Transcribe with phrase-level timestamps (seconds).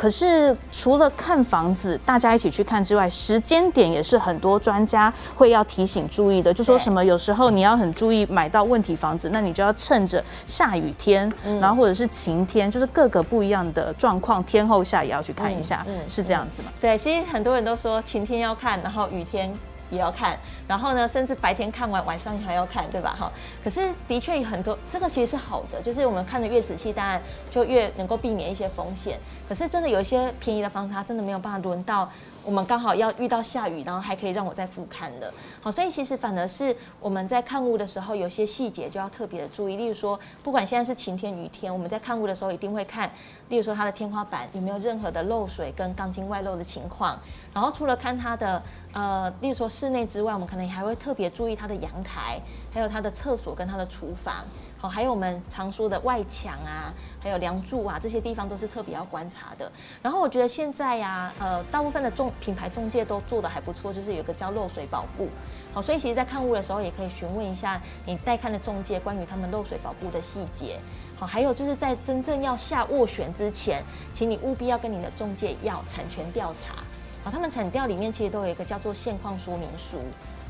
[0.00, 6.54] 可是除了看房子，大家一起去看之外，时间点也是很多专家会要提醒注意的。
[6.54, 16.70] 就说什么有时候你要很注意买到问题房子，那你就要趁着下雨天，然后或者是晴天，就是各个不一样的状况，天候下也要去看一下，是这样子吗？
[16.80, 19.52] 对，其实很多人都说晴天要看，然后雨天。
[19.90, 23.14] 也要看，然后呢，甚至白天看完，晚上还要看，对吧？
[23.18, 23.30] 哈，
[23.62, 29.18] 可是的确有很多，这个其实是好的，就是我们看的越仔细，当然就越能够避免一些风险。
[29.48, 32.08] 可是真的有一些便宜的房子，它真的没有办法轮到。
[32.44, 39.76] 我们刚好要遇到下雨，然后还可以让我再复看的，好，所以其实反而是我们在看屋的时候，有些细节就要特别的注意。
[39.76, 43.10] 例如说，不管现在是晴天雨天，我们在看屋的时候一定会看，
[43.48, 47.18] 例如说它的天花板有没有任何的漏水跟钢筋外露的情况。
[47.52, 52.40] 然后除了看它的呃，例如说室内之外，我们可能还会特别注意它的阳台，
[52.72, 54.44] 还有它的厕所跟它的厨房。
[54.80, 56.90] 好，还有我们常说的外墙啊，
[57.22, 59.70] 还有梁柱啊，这些地方都是特别要观察的。
[60.00, 65.28] 然后我觉得现在呀，呃，大部分的中品牌中介都做得还不错，就是有个叫漏水保护。
[65.74, 70.80] 好，所以其实，在看屋的时候，也可以询问一下你带看的中介关于他们漏水保护的细节。
[71.14, 76.76] 好，还有就是在真正要下斡旋之前，请你务必要跟你的中介要产权调查。
[77.22, 79.98] 好，他们产调里面其实都有一个叫做现况说明书。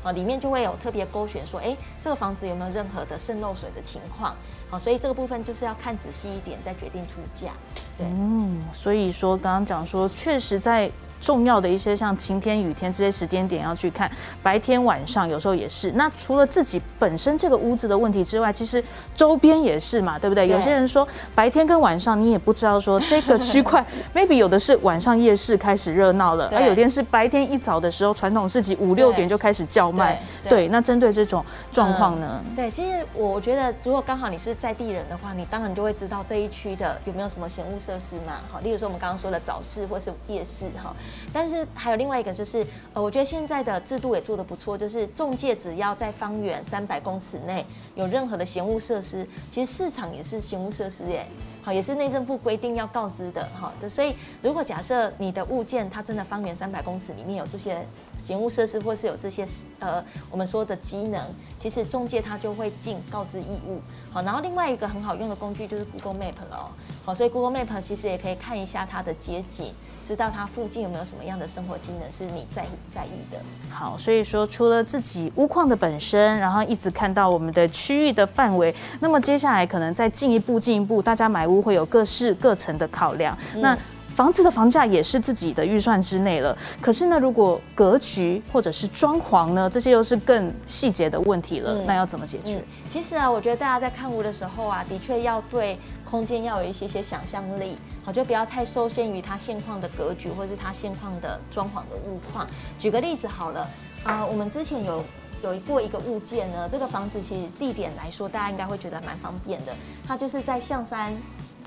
[0.03, 4.35] 啊，里面就会有特别勾选说，哎，这个房子有没有任何的渗漏水的情况？
[4.69, 7.51] 好，所以这个部分就是要看仔细一点，再决定出价。
[7.97, 10.91] 对，嗯，所以说刚刚讲说，确实在。
[11.21, 14.11] 重要的一些像晴天、雨天这些时间点要去看，
[14.43, 15.91] 白天晚上有时候也是。
[15.91, 18.83] 那除了自己本身这个屋子的问题之外，其实
[19.15, 20.47] 周边也是嘛，对不对？
[20.47, 30.19] 对，有些人说白天跟晚上你也不知道说这个区块，maybe 有的是晚上夜市开始热闹了，而有的是白天一早的时候传统市集五六点就开始叫卖。
[30.41, 32.43] 对，对，对，那针对这种状况呢？
[32.55, 38.39] 对，其实我觉得如果刚好你是在地人的话，你当然就会知道这一区的有没有什么闲物设施嘛。
[38.49, 40.95] 好，例如说我们刚刚说的早市或是夜市哈。
[41.33, 51.25] 但是还有另外一个就是，呃，我觉得现在的制度也做得不错，就是中介只要在方圆三百公尺内有任何的闲物设施，其实市场也是闲物设施耶，
[51.63, 57.85] 好，也是内政部规定要告知的，好的，所以如果假设你的物件它真的方圆三百公尺里面有这些
[58.17, 59.45] 行物设施，或是有这些
[59.79, 61.21] 呃我们说的机能，
[61.57, 63.79] 其实中介他就会尽告知义务，
[64.11, 66.71] 好，然后另外一个很好用的工具就是 Google Map 了，
[67.05, 69.73] 好，所以 Google Map 其实也可以看一下它的街景。
[70.03, 73.39] 知道它附近有没有什么样的生活机能是你在在意的。
[73.69, 83.37] 好，所以说除了自己屋况的本身，然后一直看到我们的区域的范围，那么接下来可能再进一步进一步，大家买屋会有各式各层的考量。
[83.53, 83.77] 嗯、那
[84.13, 86.55] 房子的房价也是自己的预算之内了。
[86.81, 91.73] 可是呢，如果格局或者是装潢呢，这些又是更细节的问题了。
[91.73, 92.55] 嗯、那要怎么解决？
[92.55, 102.45] 嗯、其实啊，我觉得大家在看屋的时候啊，的确要对空间要有一些些想象力，好，就不要太受限于它现况的格局或是它现况的装潢的物况。
[102.77, 103.67] 举个例子好了，
[104.03, 105.01] 呃，我们之前有
[105.41, 109.75] 有过一个物件呢，这个房子其实地点来说，大家应该会觉得蛮方便的，
[110.07, 111.13] 它就是在象山。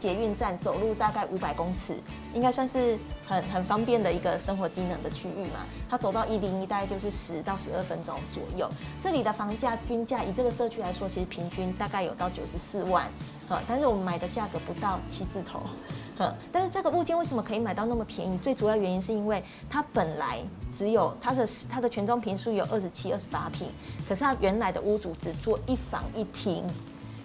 [0.05, 1.97] 捷运站走路大概五百公尺，
[2.35, 5.65] 应该算是很很方便的一个生活机能的区域嘛。
[5.89, 8.69] 它走到一零一大概就是十到十二分钟左右。
[9.01, 13.09] 这里的房价均价以这个社区来说，其实平均大概有到九十四万，
[13.67, 15.63] 但是我们买的价格不到七字头，
[16.53, 18.37] 但是这个物件为什么可以买到那么便宜？
[18.37, 20.39] 最主要原因是因为它本来
[20.71, 23.73] 只有它的它的全装坪数有二十七、二十八坪，
[24.07, 26.63] 可是它原来的屋主只做一房一厅。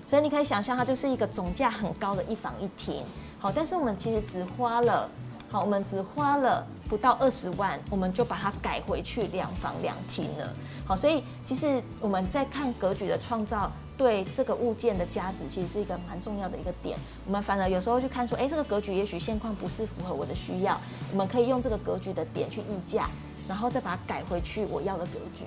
[0.10, 3.04] 所以你可以想象，它就是一个总价很高的一房一厅，
[3.38, 5.08] 好，但是我们其实只花了，
[5.52, 10.52] 好，我们只花了不到二十万，我们就把它改回去两房两厅了，
[10.84, 16.98] 好，所以其实我们在看格局的创造，对这个物件的价值，其实是一个蛮重要的一个点。
[17.28, 20.76] 我们反而有时候去看说，哎，这个格局也许现况不是符合我的需要，
[21.12, 23.08] 我们可以用这个格局的点去议价，
[23.48, 25.46] 然后再把它改回去我要的格局，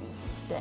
[0.48, 0.58] 对。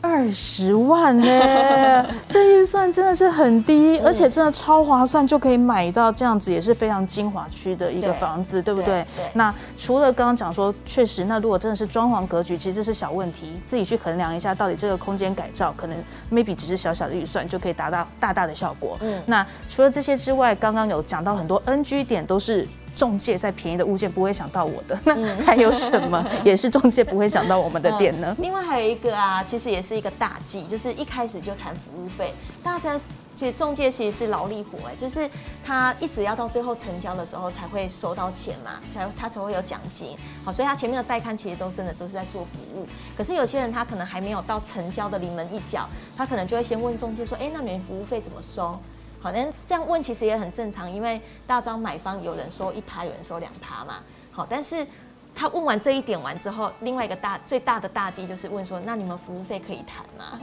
[0.00, 2.37] 二十万呢、欸，这预
[2.78, 9.04] 算真的是很低，而且真的超划算，就可以买到这样子也是非常精华区的一个房子，对，对不对？
[9.16, 9.24] 对。
[9.34, 15.98] 那除了刚刚讲说，确实，那如果真的是装潢格局，其实这是小问题，自己去衡量一下，到底这个空间改造可能
[16.30, 18.96] maybe 只是小小的预算就可以达到大大的效果。
[19.00, 19.20] 嗯。
[19.26, 22.64] 那除了这些之外，刚刚有讲到很多 NG 点都是。
[22.98, 25.14] 仲介在便宜的物件不会想到我的， 那
[25.46, 28.34] 还有什么 也是中介不会想到我们的点呢？
[28.40, 32.34] 另外还有一个啊，其实也是一个大忌，就是一开始就谈服务费。
[32.60, 32.98] 大家
[33.36, 35.30] 其实中介其实是劳力活，哎，就是
[35.64, 40.16] 他一直要到最后成交的时候才会收到钱嘛，才他才会有奖金。
[40.44, 42.84] 好，所以他前面的带看其实都真的都是在做服务。
[43.16, 48.76] 可是有些人他可能还没有到成交的临门一脚，他可能就会先问中介说，哎，那你们服务费怎么收？
[49.20, 53.96] 好，那这样问其实也很正常，因为大张买方有人收一趴，有人收两趴嘛。
[54.30, 54.86] 好，但是。
[55.34, 60.40] 他问完这一点完之后，另外一个大最大的大忌就是问说：“那你们服务费可以谈吗？”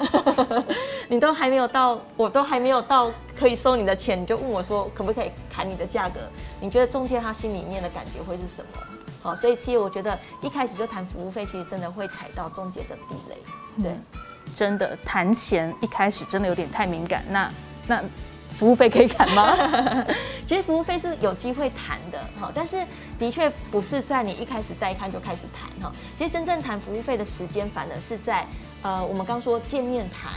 [1.10, 6.22] 你都还没有到，我都还没有到可以收你的钱，你就问我说可不可以谈你的价格？
[6.62, 8.82] 你觉得中介他心里面的感觉会是什么？
[9.22, 13.38] 好，所以其实我觉得一开始就谈服务费，其实真的会踩到中介的地雷。
[13.84, 14.00] 对，
[14.56, 17.26] 真的谈钱一开始真的有点太敏感。
[17.30, 17.52] 那
[17.86, 18.02] 那。
[18.58, 19.56] 服务费可以砍吗？
[20.46, 22.86] 其实服务费是有机会谈的，哈，但是
[23.18, 25.94] 的确不是在你一开始带看就开始谈，哈。
[26.16, 28.46] 其实真正谈服务费的时间，反而是在
[28.82, 30.34] 呃，我们刚说见面谈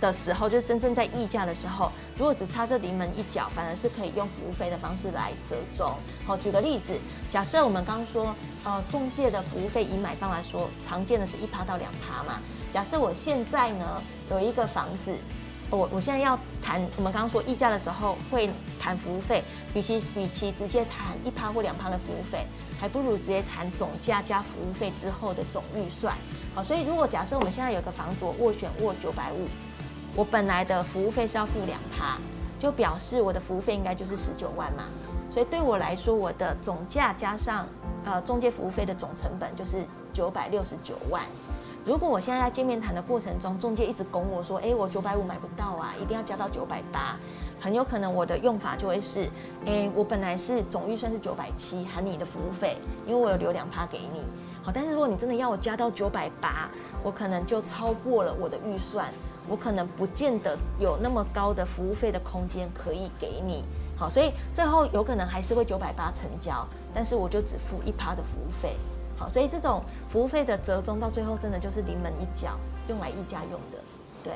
[0.00, 5.86] 的时候，就是真正在议价的时候，如果只差这临门一脚，反而是可以用服务费的方式来折中。
[6.26, 6.94] 好，举个例子，
[7.30, 8.34] 假设我们刚说，
[8.64, 12.40] 呃，中介的服务费以买方来说，常见的是一趴到两趴嘛。
[12.72, 15.14] 假设我现在呢有一个房子。
[15.70, 18.50] 我我现在要谈，我们刚刚说议价的时候会
[18.80, 19.42] 谈服务费，
[19.74, 22.44] 与其与其直接谈一趴或两趴的服务费，
[22.80, 26.16] 还不如直接谈总价加服务费之后的总预算。
[26.54, 29.46] 好，所以如果假设我们现在有个房子，我斡旋斡九百五，
[30.16, 32.18] 我本来的服务费是要付两趴，
[32.58, 34.84] 就表示我的服务费应该就是十九万嘛。
[35.30, 37.64] 所以对我来说，我的总价加上
[38.04, 41.22] 呃中介服务费的总成本就是九百六十九万。
[41.84, 47.16] 如果我现在在见面谈的过程中，中介一直拱我说，哎，我九百五买不到啊，一定要加到九百八，
[47.58, 49.28] 很有可能我的用法就会是，
[49.64, 54.20] 哎，我本来是总预算是九百七，含你的服务费，因为我有留两趴给你，
[54.62, 56.70] 好，但是如果你真的要我加到九百八，
[57.02, 59.10] 我可能就超过了我的预算，
[59.48, 63.64] 我可能不见得有那么高的服务费的空间可以给你，
[63.96, 68.76] 好，所以最后有可能还是会九百八成交，但是我就只付一趴的服务费。
[69.20, 72.58] 好，所以这种服务费的折中到最后真的就是临门一脚，
[72.88, 73.76] 用来议价用的，
[74.24, 74.32] 对。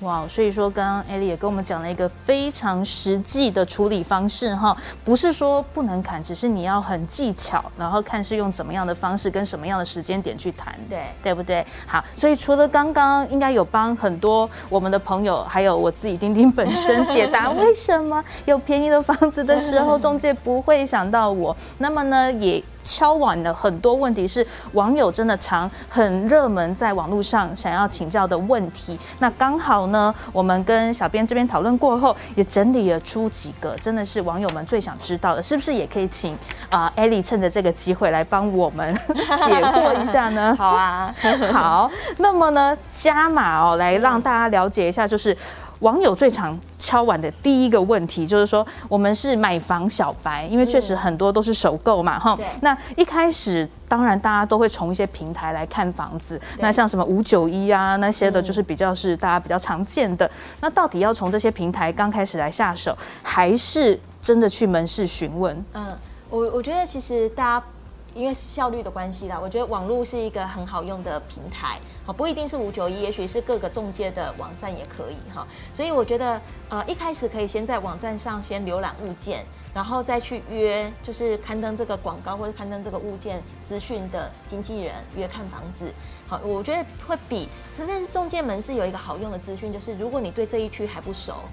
[0.00, 4.74] 哇，所以说刚刚艾莉也跟我们讲了一个非常实际的处理方式哈，
[5.04, 11.66] 不是说不能砍，只是你要很技巧，然后看是用怎么样的方式跟什么样的时间点去谈，对，对不对？
[11.86, 22.62] 好，所以除了刚刚应该有帮很多我们的朋友，还有我自己丁丁本身 解答为什么有便宜的房子的时候中介不会想到我，那么呢也。
[22.82, 28.98] 敲碗了很多问题，是网友真的常很热门，在网络上想要请教的问题。
[29.18, 36.36] 那刚好呢，我们跟小编这边讨论过后，也整理了出几个，真的是网友们最想知道的，是不是也可以请
[36.70, 40.54] 啊艾莉趁着这个机会来帮我们解惑一下呢？
[40.58, 41.14] 好啊，
[41.52, 41.90] 好。
[42.18, 45.36] 那么呢，加码哦，来让大家了解一下，就是。
[45.80, 52.44] 网友最常敲碗的第一个问题就是说，我们是买房小白，因为确实很多都是首购嘛，哈、嗯。
[52.62, 60.30] 那一开始，当然大家都会从一些平台来看房子，那像什么五九一啊那些的，就是比较是大家比较常见的。
[60.60, 65.64] 那到底要从这些平台刚开始来下手，还是真的去门市询问？
[65.72, 65.96] 嗯，
[66.28, 67.66] 我我觉得其实大家。
[68.14, 75.46] 因为效率的关系啦，我觉得网络是一个很好用的平台，好，不一定是五九一，也许是各个中介的网站也可以哈。
[75.72, 85.92] 所以我觉得，呃，一开始可以先在网站上先浏览物件，然后再去约，就是刊登这个广告或者刊登这个物件资讯的经纪人约看房子。
[86.26, 87.48] 好，我觉得会比，
[87.78, 91.44] 但是中介门市有一个好用的资讯，就是如果你对这一区还不熟，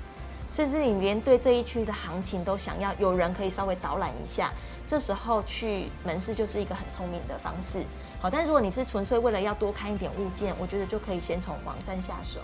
[0.49, 4.51] 甚至你连对这一区的行情都想要有人可以稍微导览一下。
[4.87, 7.83] 这时候去门市就是一个很聪明的方式，
[8.21, 12.39] 好，但如果你是纯粹为了要多看一点物件，我觉得就可以先从网站下手，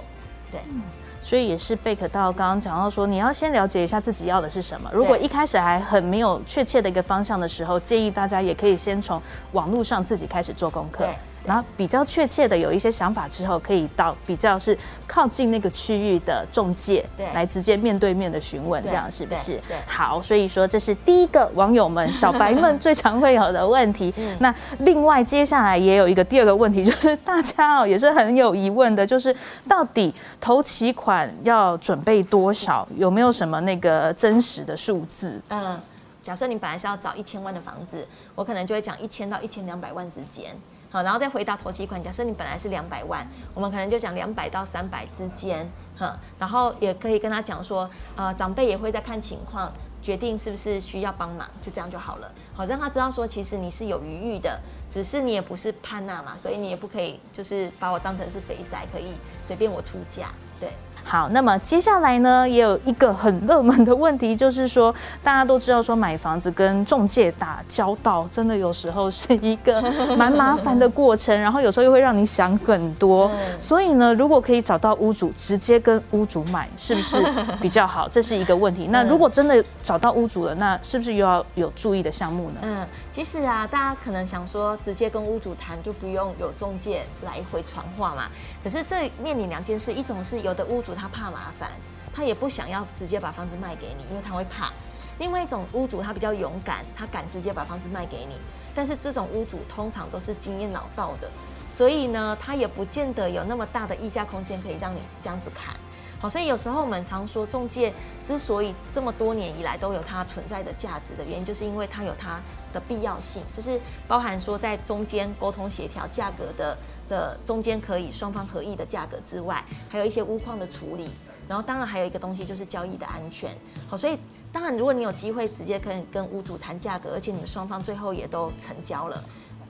[0.51, 0.81] 对，嗯，
[1.21, 4.91] 所以也是贝克到刚刚讲到说，你要先了解一下自己要的是什么。
[4.93, 9.21] 如果一开始还很没有确切的一个方向的时候，建议大家也可以先从
[9.53, 11.07] 网络上自己开始做功课。
[11.45, 19.61] 然后比较确切的有一些想法之后，可以到比较是靠近那个区域的中介，对，来直接面对面的询问，这样是不是？
[19.67, 24.13] 对，好，所以说这是第一个网友们小白们最常会有的问题。
[24.39, 29.35] 那另外接下来也有一个第二个问题，就是大家哦也是很有疑问的，就是
[29.67, 32.87] 到底投期款要准备多少？
[32.95, 35.41] 有没有什么那个真实的数字？
[35.49, 35.79] 嗯，
[36.21, 40.55] 假设你本来是要找一千万的房子，我可能就会讲一千到一千两百万之间。
[40.93, 41.99] 好，然后再回答头期款。
[41.99, 46.15] 假设你本来是两百万，我们可能就讲两百到三百之间，哈。
[46.37, 49.73] 然后也可以跟他讲说，呃，长辈也会在看情况
[50.03, 52.31] 决定是不是需要帮忙，就这样就好了。
[52.53, 60.27] 好，让他知道说，其实你是有余裕的，只是你也不是潘娜嘛，所以你也不可以就是把我当成是肥仔，可以随便我出价。
[60.59, 60.69] 对，
[61.05, 69.81] 好，那么接下来呢，也有一个很热门的问题，就是说 大家都知道说买房子跟中介打交道，真的有时候是一个
[70.15, 73.29] 蛮麻烦的过程， 然后有时候又会让你想很多。
[73.59, 77.21] 所以呢，如果可以找到屋主，直接跟屋主买，是不是
[77.61, 78.07] 比较好？
[78.07, 78.87] 这是一个问题。
[78.89, 82.59] 那如果真的找到屋主了，那是不是又要有注意的项目呢？
[82.61, 88.23] 嗯，其实啊，大家可能想说，直接跟屋主谈就不用有中介来回传话嘛。
[88.63, 90.92] 可是这面临两件事，一种是有的屋主。
[90.93, 91.71] 他怕麻烦，
[92.13, 94.71] 他也不想要直接把房子卖给你，因为他会怕。
[95.19, 98.39] 另外一种屋主他比较勇敢，他敢直接把房子卖给你。
[98.73, 101.29] 但是这种屋主通常都是经验老道的，
[101.71, 105.75] 所以呢，他也不见得有那么大的溢价空间可以让你这样子砍。
[106.23, 112.39] 好，所以有时候我们常说，中介之所以这么多年以来都有它存在的价值的原因，就是因为它有它
[112.71, 113.77] 的必要性，就是
[114.07, 116.77] 包含说在中间沟通协调价格的
[117.09, 121.09] 的中间可以双方合意的价格之外，还有一些屋况的处理，
[121.45, 123.53] 然后当然还有一个东西就是交易的安全。
[123.89, 124.17] 好，所以
[124.53, 129.21] 当然如果你有机会直接可以跟屋主谈价格，而且你们双方最后也都成交了，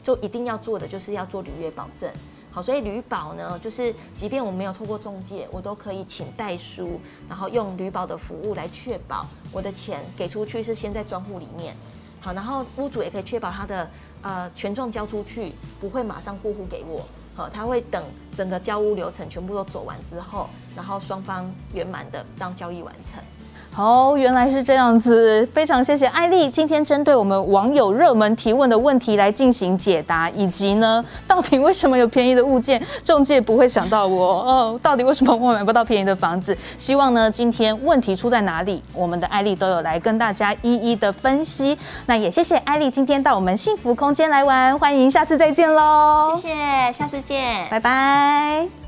[0.04, 2.08] 就一定要做的就是要做履约保证。
[2.54, 11.76] 好，所以旅保呢，就是即便我没有透过中介，我都可以请代书，然后用旅保的服务来确保我的钱给出去是先在专户里面。
[12.22, 13.90] 好，然后屋主也可以确保他的
[14.22, 17.04] 呃权状交出去不会马上过户给我。
[17.36, 18.04] 好，他会等
[18.36, 23.20] 整个交屋流程全部都走完之后，然后双方圆满的让交易完成。
[23.76, 34.26] 哦，原来是这样子，非常谢谢艾丽今天针对我们网友热门提问的问题来进行解答，以及呢， 到底为什么有便宜的物件，中介不会想到我？
[34.44, 36.56] 哦，到底为什么我买不到便宜的房子？
[36.78, 41.76] 希望呢，今天问题出在哪里，我们的艾丽都有来跟大家一一的分析。
[42.06, 46.36] 那也谢谢艾丽今天到我们幸福空间来玩，欢迎下次再见喽！
[46.36, 48.83] 谢谢，下次见，拜拜。